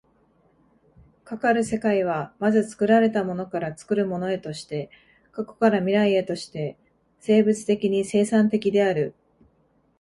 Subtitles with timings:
[1.23, 4.89] かかる世界は、まず作られたものから作るものへとして、
[5.31, 6.75] 過去から未来へとして
[7.19, 9.13] 生物的に生産的である。